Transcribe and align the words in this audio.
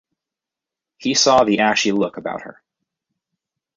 He 0.97 1.13
saw 1.13 1.43
the 1.43 1.59
ashy 1.59 1.91
look 1.91 2.17
about 2.17 2.41
her. 2.41 2.59